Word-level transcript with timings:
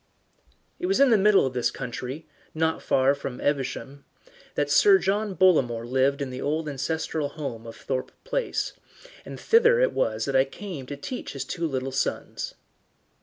It 0.79 0.87
was 0.87 0.99
in 0.99 1.11
the 1.11 1.15
middle 1.17 1.45
of 1.45 1.53
this 1.53 1.69
country, 1.69 2.25
not 2.55 2.77
very 2.77 2.81
far 2.87 3.13
from 3.13 3.39
Evesham, 3.39 4.03
that 4.55 4.71
Sir 4.71 4.97
John 4.97 5.35
Bollamore 5.35 5.85
lived 5.87 6.23
in 6.23 6.31
the 6.31 6.41
old 6.41 6.67
ancestral 6.67 7.29
home 7.29 7.67
of 7.67 7.75
Thorpe 7.75 8.11
Place, 8.23 8.73
and 9.27 9.39
thither 9.39 9.79
it 9.79 9.93
was 9.93 10.25
that 10.25 10.35
I 10.35 10.43
came 10.45 10.87
to 10.87 10.97
teach 10.97 11.33
his 11.33 11.45
two 11.45 11.67
little 11.67 11.91
sons. 11.91 12.55